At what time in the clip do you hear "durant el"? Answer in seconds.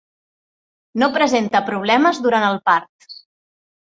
2.25-2.59